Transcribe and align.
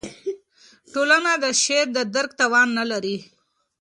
ټولنه 0.93 1.31
د 1.43 1.45
شعر 1.61 1.87
د 1.95 1.99
درک 2.13 2.31
توان 2.39 2.67
نه 2.77 2.83
لري. 2.91 3.17